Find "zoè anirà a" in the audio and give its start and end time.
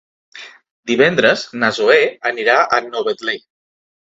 1.81-2.81